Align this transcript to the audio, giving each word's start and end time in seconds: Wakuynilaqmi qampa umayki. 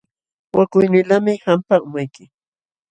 Wakuynilaqmi 0.57 1.33
qampa 1.43 1.75
umayki. 1.85 2.23